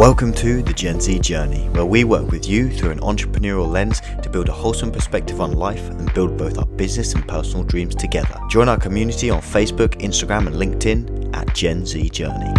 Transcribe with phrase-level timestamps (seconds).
[0.00, 4.00] Welcome to the Gen Z Journey, where we work with you through an entrepreneurial lens
[4.22, 7.94] to build a wholesome perspective on life and build both our business and personal dreams
[7.94, 8.34] together.
[8.48, 12.54] Join our community on Facebook, Instagram, and LinkedIn at Gen Z Journey.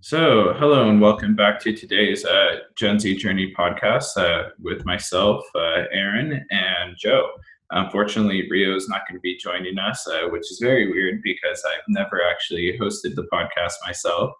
[0.00, 5.44] So, hello and welcome back to today's uh, Gen Z Journey podcast uh, with myself,
[5.56, 7.30] uh, Aaron, and Joe.
[7.70, 11.62] Unfortunately, Rio is not going to be joining us, uh, which is very weird because
[11.66, 14.32] I've never actually hosted the podcast myself.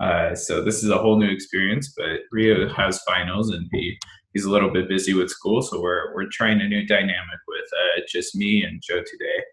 [0.00, 1.94] Uh, so this is a whole new experience.
[1.96, 3.98] But Rio has finals and he
[4.32, 7.64] he's a little bit busy with school, so we're we're trying a new dynamic with
[7.72, 9.44] uh, just me and Joe today.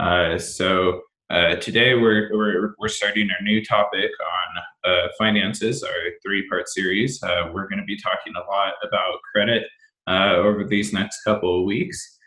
[0.00, 4.10] Uh, so uh, today we're, we're we're starting our new topic
[4.86, 7.20] on uh, finances, our three part series.
[7.52, 9.64] we're going to be talking a lot about credit
[10.08, 12.17] over these next couple of weeks.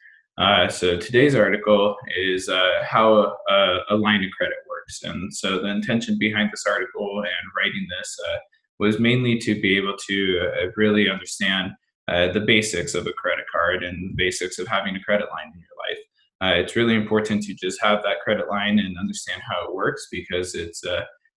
[0.41, 3.13] Uh, so today's article is uh, how
[3.47, 5.03] a, a, line of credit works.
[5.03, 8.37] And so the intention behind this article and writing this uh,
[8.79, 11.73] was mainly to be able to uh, really understand
[12.07, 15.51] uh, the basics of a credit card and the basics of having a credit line
[15.53, 16.59] in your life.
[16.59, 20.55] It's really important to just have that credit line and understand how it works because
[20.55, 20.83] it's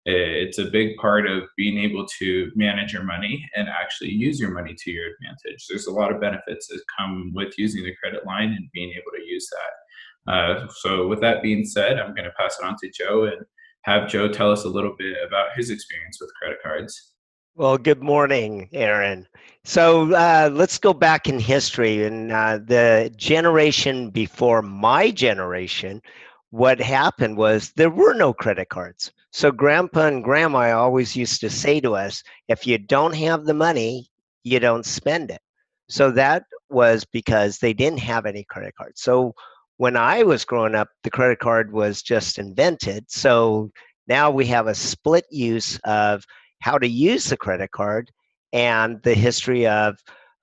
[0.07, 4.51] it's a big part of being able to manage your money and actually use your
[4.51, 5.67] money to your advantage.
[5.69, 9.13] There's a lot of benefits that come with using the credit line and being able
[9.17, 10.33] to use that.
[10.33, 13.45] Uh, so, with that being said, I'm going to pass it on to Joe and
[13.83, 17.13] have Joe tell us a little bit about his experience with credit cards.
[17.57, 19.29] Well, good morning, Aaron.
[19.63, 22.05] So uh, let's go back in history.
[22.05, 26.03] And uh, the generation before my generation,
[26.51, 29.13] what happened was there were no credit cards.
[29.35, 33.53] So grandpa and grandma always used to say to us, if you don't have the
[33.53, 34.07] money,
[34.45, 35.41] you don't spend it.
[35.89, 39.03] So that was because they didn't have any credit cards.
[39.03, 39.35] So
[39.79, 43.07] when I was growing up, the credit card was just invented.
[43.09, 43.73] So
[44.07, 46.23] now we have a split use of
[46.61, 48.13] how to use the credit card
[48.53, 49.99] and the history of,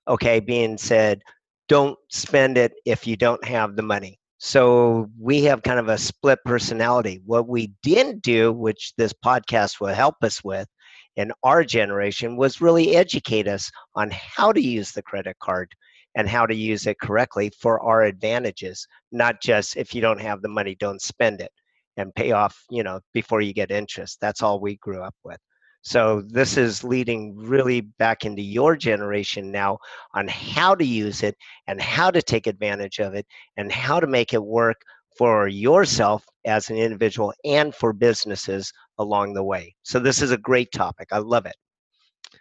[0.06, 1.22] okay, being said,
[1.66, 4.18] don't spend it if you don't have the money.
[4.44, 7.22] So we have kind of a split personality.
[7.24, 10.66] What we didn't do, which this podcast will help us with
[11.14, 15.70] in our generation, was really educate us on how to use the credit card
[16.16, 20.42] and how to use it correctly for our advantages, not just if you don't have
[20.42, 21.52] the money, don't spend it
[21.96, 24.18] and pay off, you know, before you get interest.
[24.20, 25.38] That's all we grew up with.
[25.82, 29.78] So this is leading really back into your generation now
[30.14, 33.26] on how to use it and how to take advantage of it
[33.56, 34.80] and how to make it work
[35.18, 39.74] for yourself as an individual and for businesses along the way.
[39.82, 41.08] So this is a great topic.
[41.12, 41.56] I love it.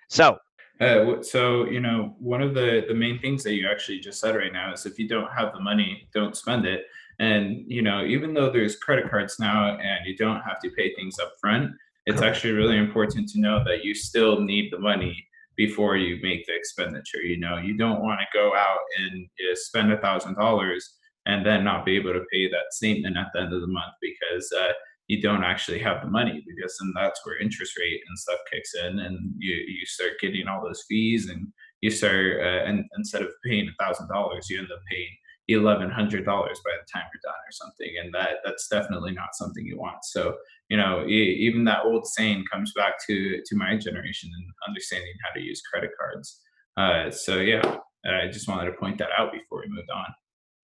[0.09, 0.37] So
[0.79, 4.35] uh, so you know one of the the main things that you actually just said
[4.35, 6.85] right now is if you don't have the money don't spend it
[7.19, 10.91] and you know even though there's credit cards now and you don't have to pay
[10.95, 11.71] things up front
[12.11, 16.45] it's actually really important to know that you still need the money before you make
[16.45, 17.21] the expenditure.
[17.21, 21.45] You know, you don't want to go out and uh, spend a thousand dollars and
[21.45, 24.51] then not be able to pay that statement at the end of the month because
[24.51, 24.73] uh,
[25.07, 28.73] you don't actually have the money because then that's where interest rate and stuff kicks
[28.75, 31.47] in and you, you start getting all those fees and
[31.81, 35.15] you start uh, and instead of paying a thousand dollars you end up paying
[35.53, 39.29] eleven hundred dollars by the time you're done or something and that that's definitely not
[39.33, 40.03] something you want.
[40.03, 40.35] So
[40.69, 45.39] you know even that old saying comes back to to my generation and understanding how
[45.39, 46.41] to use credit cards.
[46.77, 50.05] Uh, so yeah i just wanted to point that out before we moved on.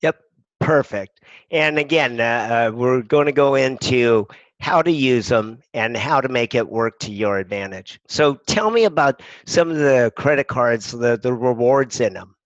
[0.02, 0.20] Yep
[0.59, 1.22] perfect.
[1.52, 4.28] And again uh, uh, we're going to go into
[4.59, 8.00] how to use them and how to make it work to your advantage.
[8.08, 12.37] So tell me about some of the credit cards the, the rewards in them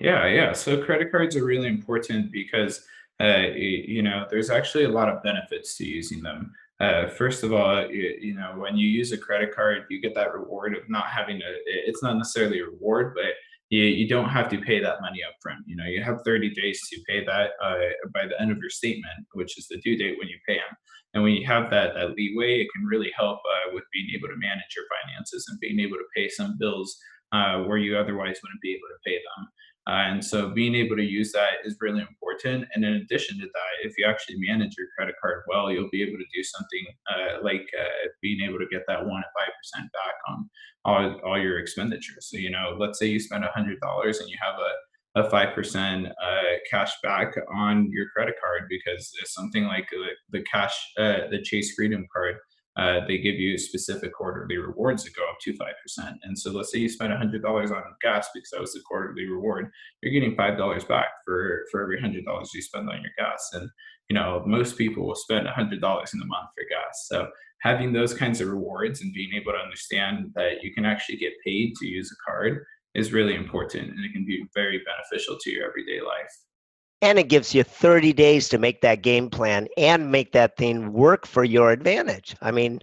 [0.00, 0.52] yeah, yeah.
[0.52, 2.84] So credit cards are really important because
[3.20, 6.52] uh, you know there's actually a lot of benefits to using them.
[6.80, 10.14] Uh, first of all, you, you, know when you use a credit card, you get
[10.14, 11.50] that reward of not having a.
[11.66, 13.32] It's not necessarily a reward, but
[13.70, 15.60] you, you don't have to pay that money up front.
[15.66, 17.78] You know you have 30 days to pay that uh,
[18.14, 20.76] by the end of your statement, which is the due date when you pay them.
[21.14, 24.28] And when you have that that leeway, it can really help uh, with being able
[24.28, 26.96] to manage your finances and being able to pay some bills
[27.32, 29.48] uh, where you otherwise wouldn't be able to pay them.
[29.88, 32.68] Uh, and so being able to use that is really important.
[32.74, 36.02] And in addition to that, if you actually manage your credit card well, you'll be
[36.02, 39.82] able to do something uh, like uh, being able to get that one to 5%
[39.82, 40.50] back on
[40.84, 42.28] all, all your expenditures.
[42.30, 43.76] So, you know, let's say you spend a $100
[44.20, 46.12] and you have a, a 5% uh,
[46.70, 51.40] cash back on your credit card because it's something like the, the cash, uh, the
[51.42, 52.36] Chase Freedom card
[52.78, 56.14] uh, they give you specific quarterly rewards that go up to 5%.
[56.22, 59.70] And so let's say you spend $100 on gas because that was the quarterly reward,
[60.00, 63.50] you're getting $5 back for, for every $100 you spend on your gas.
[63.52, 63.68] And,
[64.08, 67.06] you know, most people will spend $100 in a month for gas.
[67.08, 67.28] So
[67.62, 71.32] having those kinds of rewards and being able to understand that you can actually get
[71.44, 72.64] paid to use a card
[72.94, 76.47] is really important and it can be very beneficial to your everyday life.
[77.00, 80.92] And it gives you 30 days to make that game plan and make that thing
[80.92, 82.34] work for your advantage.
[82.42, 82.80] I mean,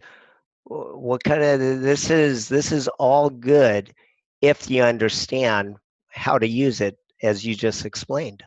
[0.66, 3.94] what kind of this is this is all good
[4.42, 5.78] if you understand
[6.10, 8.44] how to use it as you just explained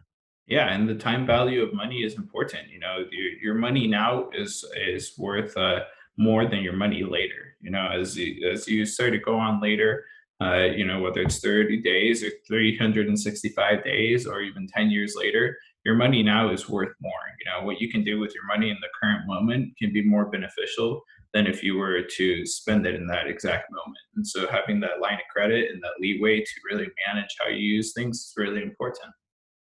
[0.47, 4.29] yeah and the time value of money is important you know your, your money now
[4.35, 5.81] is is worth uh,
[6.17, 9.61] more than your money later you know as you, as you start to go on
[9.61, 10.05] later
[10.41, 15.57] uh, you know whether it's 30 days or 365 days or even 10 years later
[15.85, 18.71] your money now is worth more you know what you can do with your money
[18.71, 21.03] in the current moment can be more beneficial
[21.35, 23.99] than if you were to spend it in that exact moment.
[24.17, 27.59] And so having that line of credit and that leeway to really manage how you
[27.59, 29.13] use things is really important.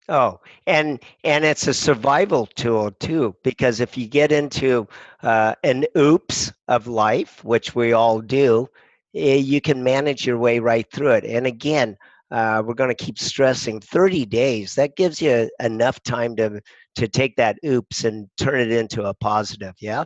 [0.08, 4.88] Oh, and and it's a survival tool too, because if you get into
[5.22, 8.68] uh, an oops of life, which we all do,
[9.12, 11.24] you can manage your way right through it.
[11.24, 11.96] And again,
[12.30, 14.74] uh, we're going to keep stressing 30 days.
[14.74, 16.60] That gives you enough time to
[16.96, 19.74] to take that oops and turn it into a positive.
[19.80, 20.04] Yeah.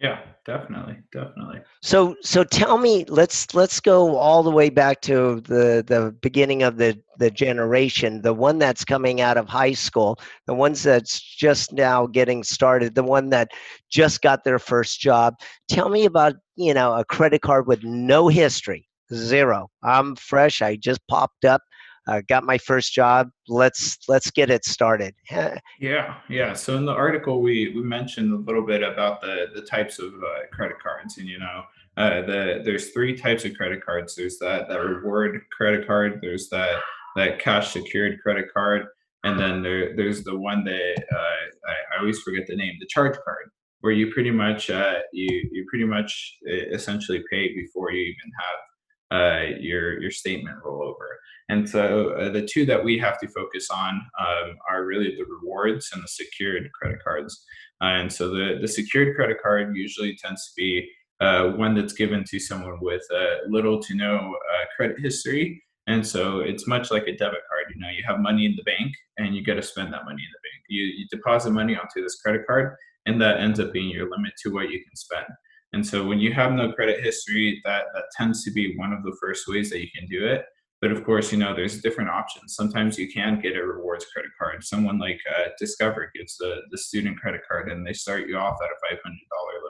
[0.00, 1.60] Yeah, definitely, definitely.
[1.82, 6.62] So so tell me, let's let's go all the way back to the the beginning
[6.62, 11.20] of the the generation, the one that's coming out of high school, the ones that's
[11.20, 13.48] just now getting started, the one that
[13.88, 15.34] just got their first job.
[15.68, 18.88] Tell me about, you know, a credit card with no history.
[19.12, 19.70] Zero.
[19.82, 20.60] I'm fresh.
[20.60, 21.62] I just popped up
[22.06, 23.30] uh, got my first job.
[23.48, 25.14] Let's let's get it started.
[25.80, 26.52] yeah, yeah.
[26.52, 30.12] So in the article, we we mentioned a little bit about the the types of
[30.14, 31.62] uh, credit cards, and you know,
[31.96, 34.14] uh, the there's three types of credit cards.
[34.14, 36.18] There's that that reward credit card.
[36.20, 36.80] There's that
[37.16, 38.86] that cash secured credit card,
[39.24, 42.86] and then there there's the one that uh, I, I always forget the name, the
[42.86, 43.50] charge card,
[43.80, 46.36] where you pretty much uh, you you pretty much
[46.72, 48.58] essentially pay before you even have
[49.14, 51.10] uh, your your statement rollover.
[51.48, 55.26] And so uh, the two that we have to focus on um, are really the
[55.26, 57.44] rewards and the secured credit cards.
[57.82, 60.90] Uh, and so the, the secured credit card usually tends to be
[61.20, 65.62] uh, one that's given to someone with uh, little to no uh, credit history.
[65.86, 67.66] And so it's much like a debit card.
[67.74, 70.22] You know, you have money in the bank and you got to spend that money
[70.22, 70.64] in the bank.
[70.68, 72.74] You, you deposit money onto this credit card,
[73.06, 75.26] and that ends up being your limit to what you can spend.
[75.74, 79.02] And so when you have no credit history, that, that tends to be one of
[79.02, 80.46] the first ways that you can do it.
[80.80, 82.54] But of course, you know, there's different options.
[82.54, 84.62] Sometimes you can get a rewards credit card.
[84.62, 88.58] Someone like uh, Discover gives the, the student credit card and they start you off
[88.62, 88.98] at a $500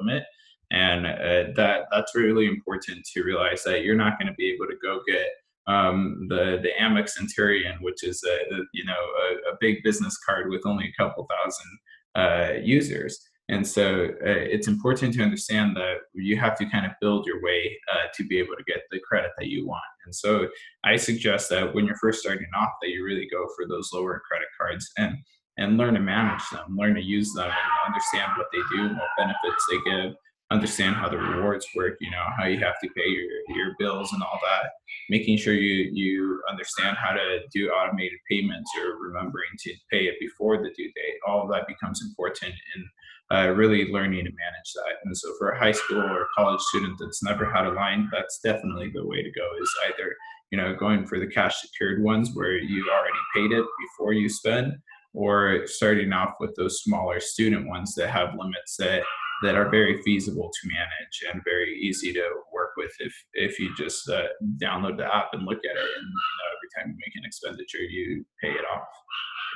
[0.01, 0.25] limit.
[0.71, 4.67] And uh, that that's really important to realize that you're not going to be able
[4.67, 5.29] to go get
[5.67, 10.19] um, the the Amex Centurion, which is a, a you know a, a, big business
[10.19, 11.79] card with only a couple thousand
[12.17, 13.21] uh, users.
[13.49, 17.43] And so uh, it's important to understand that you have to kind of build your
[17.43, 19.82] way uh, to be able to get the credit that you want.
[20.06, 20.49] And so
[20.85, 24.23] I suggest that when you're first starting off, that you really go for those lower
[24.26, 25.17] credit cards and
[25.56, 29.08] and learn to manage them, learn to use them, and understand what they do, what
[29.17, 30.14] benefits they give,
[30.50, 31.96] understand how the rewards work.
[32.00, 34.70] You know how you have to pay your your bills and all that.
[35.10, 40.15] Making sure you you understand how to do automated payments or remembering to pay it
[40.19, 41.19] before the due date.
[41.27, 42.84] All of that becomes important in
[43.33, 44.97] uh, really learning to manage that.
[45.05, 48.39] And so for a high school or college student that's never had a line, that's
[48.43, 50.15] definitely the way to go is either,
[50.51, 54.29] you know, going for the cash secured ones where you already paid it before you
[54.29, 54.75] spend
[55.15, 59.03] or starting off with those smaller student ones that have limits that
[59.43, 63.75] that are very feasible to manage and very easy to work with if if you
[63.77, 64.27] just uh,
[64.63, 67.25] download the app and look at it and you know, every time you make an
[67.25, 68.89] expenditure you pay it off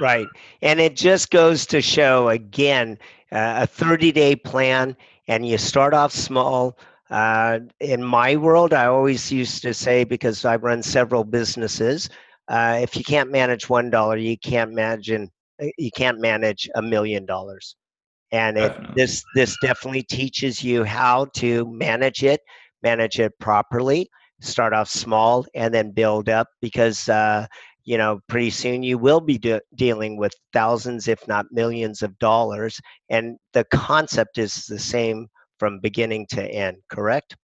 [0.01, 0.29] right
[0.63, 2.99] and it just goes to show again
[3.33, 4.97] uh, a 30 day plan
[5.29, 6.79] and you start off small.
[7.11, 12.09] Uh, in my world, I always used to say, because I run several businesses,
[12.49, 15.31] uh, if you can't manage one dollar, you can't imagine
[15.77, 17.77] you can't manage a million dollars.
[18.33, 22.41] And it, this this definitely teaches you how to manage it,
[22.83, 24.09] manage it properly.
[24.41, 27.47] Start off small and then build up because uh,
[27.89, 32.19] you know, pretty soon you will be de- dealing with thousands, if not millions of
[32.19, 32.81] dollars.
[33.09, 35.29] And the concept is the same
[35.59, 37.37] from beginning to end, correct?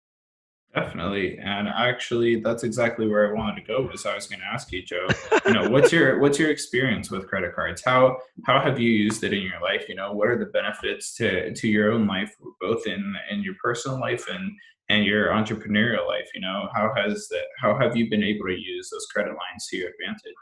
[0.75, 1.39] Definitely.
[1.39, 4.73] And actually that's exactly where I wanted to go was I was going to ask
[4.73, 5.07] you, Joe,
[5.47, 7.83] you know, what's your what's your experience with credit cards?
[7.85, 9.85] How how have you used it in your life?
[9.89, 13.55] You know, what are the benefits to to your own life both in in your
[13.63, 14.51] personal life and
[14.89, 18.53] and your entrepreneurial life you know how has that how have you been able to
[18.53, 20.35] use those credit lines to your advantage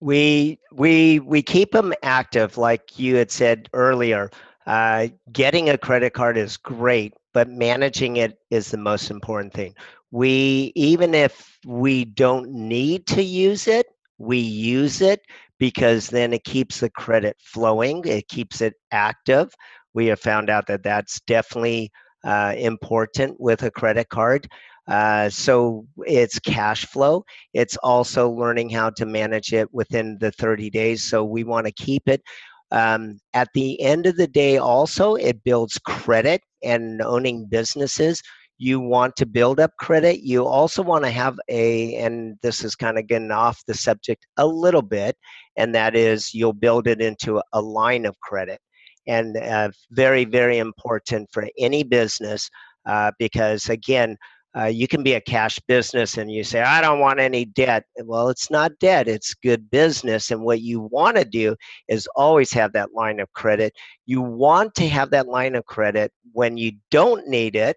[0.00, 4.30] We we we keep them active, like you had said earlier.
[4.70, 9.74] Uh, getting a credit card is great, but managing it is the most important thing.
[10.12, 13.86] We even if we don't need to use it,
[14.18, 15.22] we use it
[15.58, 19.52] because then it keeps the credit flowing, it keeps it active.
[19.92, 21.90] We have found out that that's definitely
[22.24, 24.46] uh, important with a credit card.
[24.86, 27.24] Uh, so it's cash flow.
[27.54, 31.04] It's also learning how to manage it within the 30 days.
[31.04, 32.22] So we want to keep it.
[32.72, 38.22] Um, at the end of the day, also, it builds credit and owning businesses.
[38.58, 40.20] You want to build up credit.
[40.20, 44.26] You also want to have a, and this is kind of getting off the subject
[44.36, 45.16] a little bit,
[45.56, 48.60] and that is you'll build it into a line of credit.
[49.06, 52.50] And uh, very, very important for any business
[52.86, 54.16] uh, because, again,
[54.56, 57.84] uh, you can be a cash business and you say, I don't want any debt.
[58.04, 60.30] Well, it's not debt, it's good business.
[60.30, 61.54] And what you want to do
[61.88, 63.74] is always have that line of credit.
[64.06, 67.76] You want to have that line of credit when you don't need it.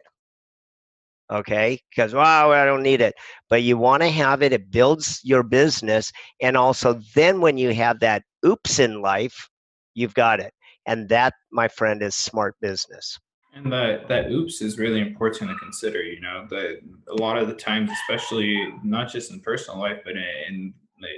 [1.31, 3.15] Okay, because wow, I don't need it,
[3.49, 4.51] but you want to have it.
[4.53, 6.11] It builds your business,
[6.41, 9.49] and also then when you have that oops in life,
[9.95, 10.53] you've got it,
[10.85, 13.17] and that, my friend, is smart business.
[13.55, 16.01] And that that oops is really important to consider.
[16.01, 20.15] You know, that a lot of the times, especially not just in personal life, but
[20.15, 20.73] in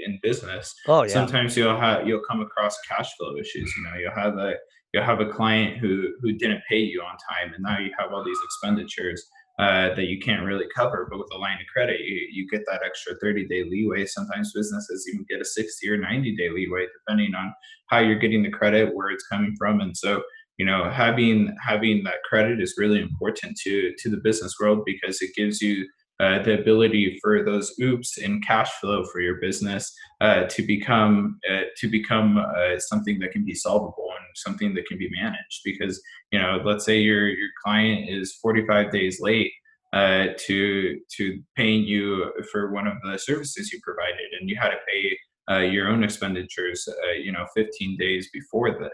[0.05, 1.13] in business, oh, yeah.
[1.13, 3.73] sometimes you'll have you'll come across cash flow issues.
[3.77, 4.55] You know, you'll have a
[4.93, 8.11] you'll have a client who who didn't pay you on time, and now you have
[8.11, 11.07] all these expenditures uh, that you can't really cover.
[11.09, 14.05] But with a line of credit, you, you get that extra 30 day leeway.
[14.05, 17.53] Sometimes businesses even get a 60 or 90 day leeway, depending on
[17.87, 20.21] how you're getting the credit, where it's coming from, and so
[20.57, 25.21] you know having having that credit is really important to to the business world because
[25.21, 25.85] it gives you
[26.19, 31.37] uh, the ability for those oops in cash flow for your business uh, to become
[31.49, 35.61] uh, to become uh, something that can be solvable and something that can be managed.
[35.65, 39.51] Because you know let's say your your client is 45 days late
[39.91, 44.69] uh, to to paying you for one of the services you provided and you had
[44.69, 45.17] to pay
[45.49, 48.89] uh, your own expenditures, uh, you know, 15 days before the,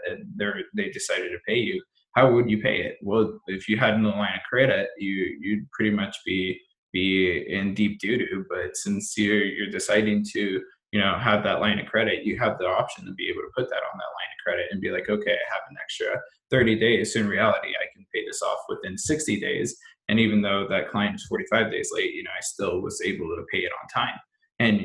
[0.74, 1.82] they decided to pay you,
[2.14, 2.98] how would you pay it?
[3.02, 6.60] Well, if you had no line of credit, you you'd pretty much be
[6.92, 8.44] be in deep doo doo.
[8.48, 10.60] But since you're you're deciding to
[10.92, 13.50] you know have that line of credit, you have the option to be able to
[13.56, 16.20] put that on that line of credit and be like, okay, I have an extra
[16.50, 17.14] 30 days.
[17.14, 19.74] So in reality, I can pay this off within 60 days.
[20.08, 23.28] And even though that client is 45 days late, you know, I still was able
[23.28, 24.18] to pay it on time.
[24.58, 24.80] And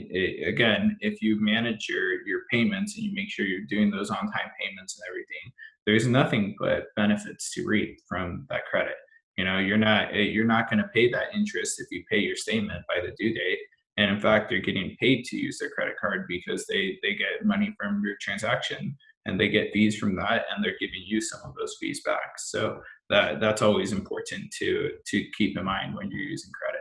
[0.46, 4.18] again, if you manage your your payments and you make sure you're doing those on
[4.18, 5.52] time payments and everything,
[5.86, 8.96] there's nothing but benefits to reap from that credit.
[9.38, 12.20] You know, you're not eh, you're not going to pay that interest if you pay
[12.20, 13.60] your statement by the due date.
[13.98, 17.46] And in fact, they're getting paid to use their credit card because they they get
[17.46, 21.42] money from your transaction and they get fees from that, and they're giving you some
[21.44, 22.40] of those fees back.
[22.40, 26.77] So that that's always important to to keep in mind when you're using credit.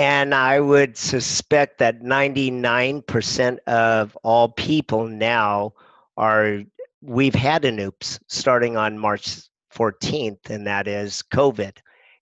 [0.00, 5.74] And I would suspect that 99% of all people now
[6.16, 6.62] are,
[7.02, 9.42] we've had an oops starting on March
[9.76, 11.76] 14th, and that is COVID.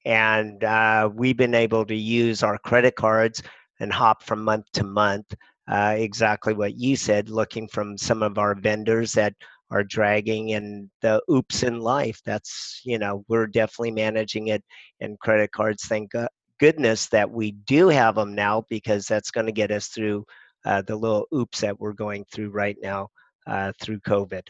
[0.05, 3.45] And uh, we've been able to use our credit cards
[3.79, 5.33] and hop from month to month.
[5.71, 9.35] Uh, exactly what you said, looking from some of our vendors that
[9.71, 12.21] are dragging and the oops in life.
[12.27, 14.65] That's, you know, we're definitely managing it
[15.01, 15.85] and credit cards.
[15.85, 16.11] Thank
[16.59, 20.25] goodness that we do have them now because that's going to get us through
[20.65, 23.09] uh, the little oops that we're going through right now
[23.47, 24.43] uh, through COVID.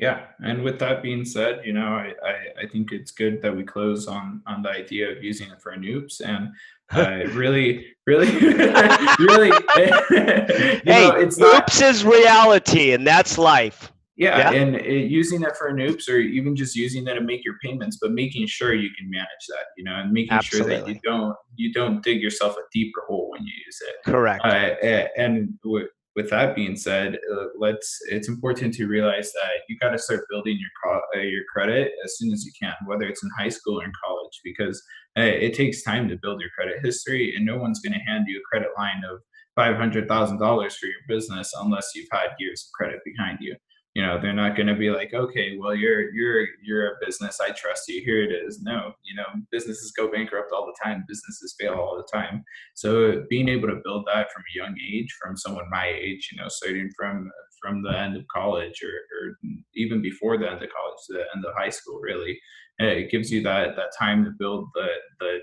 [0.00, 3.56] Yeah, and with that being said, you know, I, I, I, think it's good that
[3.56, 6.50] we close on on the idea of using it for an oops and
[6.92, 8.30] uh, really, really,
[9.18, 9.50] really.
[9.74, 13.92] hey, know, it's not, oops is reality, and that's life.
[14.18, 14.60] Yeah, yeah.
[14.60, 17.54] and it, using that for an oops, or even just using that to make your
[17.62, 20.74] payments, but making sure you can manage that, you know, and making Absolutely.
[20.74, 24.10] sure that you don't you don't dig yourself a deeper hole when you use it.
[24.10, 24.44] Correct.
[24.44, 27.96] Uh, and w- with that being said, uh, let's.
[28.08, 31.92] It's important to realize that you got to start building your co- uh, your credit
[32.04, 34.82] as soon as you can, whether it's in high school or in college, because
[35.16, 38.24] uh, it takes time to build your credit history, and no one's going to hand
[38.26, 39.20] you a credit line of
[39.54, 43.54] five hundred thousand dollars for your business unless you've had years of credit behind you
[43.98, 47.40] you know they're not going to be like okay well you're you're you're a business.
[47.40, 48.00] I trust you.
[48.04, 48.62] Here it is.
[48.62, 51.04] No you know businesses go bankrupt all the time.
[51.08, 52.44] Businesses fail all the time.
[52.74, 56.40] So being able to build that from a young age from someone my age you
[56.40, 57.28] know starting from
[57.60, 59.36] from the end of college or, or
[59.74, 62.38] even before the end of college the end of high school really
[62.78, 64.86] it gives you that that time to build the
[65.18, 65.38] the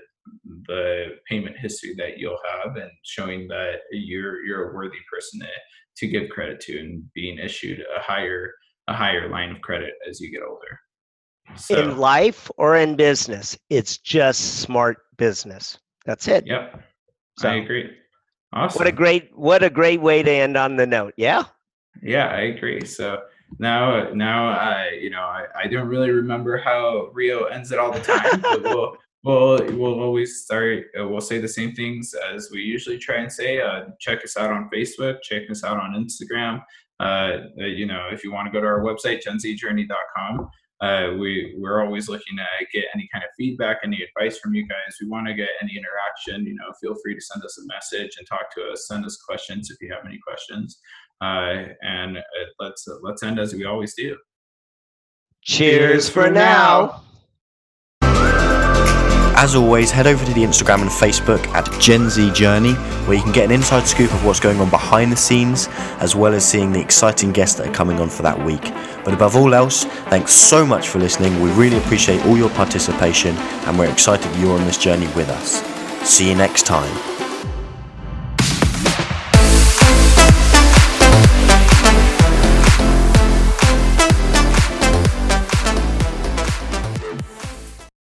[0.66, 5.46] the payment history that you'll have and showing that you're you're a worthy person to,
[5.96, 8.52] to give credit to and being issued a higher
[8.88, 10.80] a higher line of credit as you get older.
[11.56, 15.78] So, in life or in business, it's just smart business.
[16.04, 16.46] That's it.
[16.46, 16.82] Yep.
[17.38, 17.90] So, I agree.
[18.52, 18.78] Awesome.
[18.78, 21.14] What a great what a great way to end on the note.
[21.16, 21.44] Yeah.
[22.02, 22.84] Yeah, I agree.
[22.84, 23.22] So
[23.58, 27.92] now now I you know I, I don't really remember how Rio ends it all
[27.92, 32.50] the time, but we'll we'll we'll always start uh, we'll say the same things as
[32.52, 33.60] we usually try and say.
[33.60, 36.62] Uh, check us out on Facebook, check us out on Instagram.
[37.00, 40.48] Uh, uh you know, if you want to go to our website, genzjourney.com.
[40.82, 44.62] Uh, we we're always looking to get any kind of feedback, any advice from you
[44.68, 44.96] guys.
[45.00, 46.46] We want to get any interaction.
[46.46, 48.86] You know, feel free to send us a message and talk to us.
[48.86, 50.78] Send us questions if you have any questions.
[51.22, 52.18] Uh, and
[52.60, 54.16] let's let's end as we always do.
[55.42, 57.05] Cheers, for now.
[59.38, 62.72] As always, head over to the Instagram and Facebook at Gen Z Journey,
[63.04, 65.68] where you can get an inside scoop of what's going on behind the scenes,
[66.00, 68.72] as well as seeing the exciting guests that are coming on for that week.
[69.04, 71.38] But above all else, thanks so much for listening.
[71.42, 75.60] We really appreciate all your participation, and we're excited you're on this journey with us.
[76.08, 77.15] See you next time.